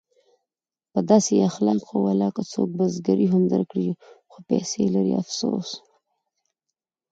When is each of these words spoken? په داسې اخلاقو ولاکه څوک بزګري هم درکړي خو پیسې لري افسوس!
په 0.91 0.99
داسې 1.09 1.33
اخلاقو 1.49 1.95
ولاکه 2.05 2.43
څوک 2.53 2.69
بزګري 2.79 3.27
هم 3.33 3.43
درکړي 3.53 3.89
خو 4.31 4.37
پیسې 4.49 4.83
لري 4.95 5.13
افسوس! 5.21 5.69